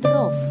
[0.00, 0.47] Смотров.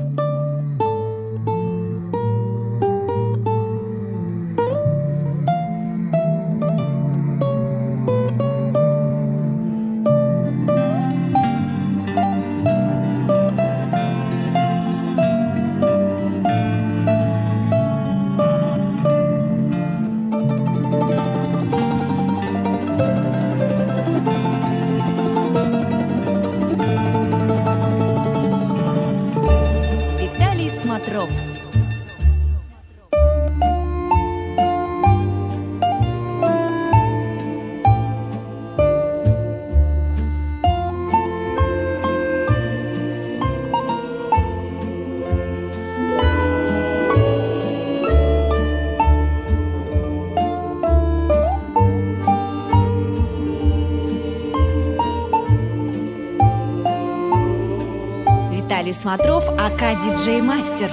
[58.78, 60.92] Виталий Смотров, АК Диджей Мастер.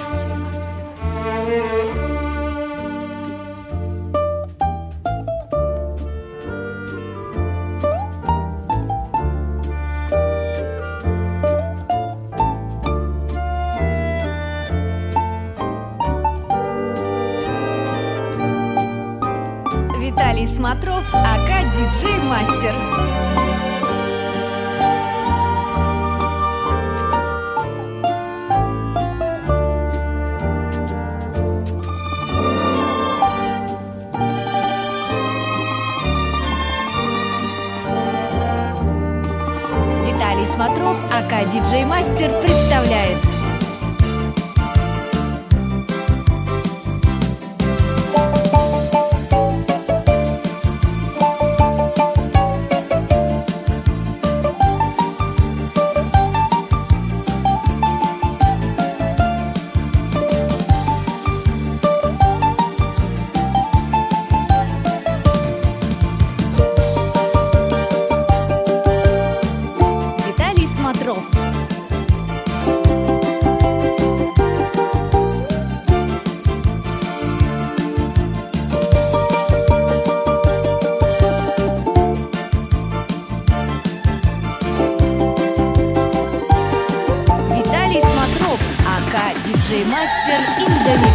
[20.01, 23.54] Виталий Смотров, АК Диджей Мастер.
[40.45, 43.34] Виталий Смотров, АК Диджей Мастер представляет
[89.75, 91.14] диджей-мастер Индомикс.